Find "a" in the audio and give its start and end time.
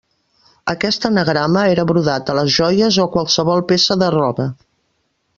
2.33-2.37, 3.05-3.11